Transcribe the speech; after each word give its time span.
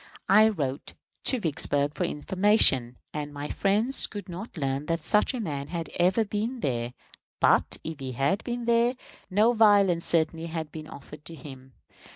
I 0.29 0.49
wrote 0.49 0.95
to 1.25 1.39
Vicksburg 1.39 1.93
for 1.93 2.05
information, 2.05 2.97
and 3.13 3.31
my 3.31 3.49
friends 3.49 4.07
could 4.07 4.27
not 4.29 4.57
learn 4.57 4.87
that 4.87 5.03
such 5.03 5.35
a 5.35 5.39
man 5.39 5.67
had 5.67 5.89
ever 5.99 6.25
been 6.25 6.61
there; 6.61 6.93
but, 7.39 7.77
if 7.83 7.99
he 7.99 8.13
had 8.13 8.43
been 8.43 8.65
there, 8.65 8.95
no 9.29 9.53
violence 9.53 10.05
certainly 10.05 10.47
had 10.47 10.71
been 10.71 10.87
offered 10.87 11.23
to 11.25 11.35
him. 11.35 11.73